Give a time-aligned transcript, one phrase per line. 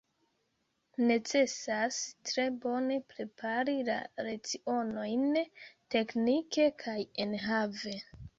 [1.09, 1.99] Necesas
[2.29, 5.39] tre bone prepari la lecionojn
[5.97, 7.97] teknike kaj enhave.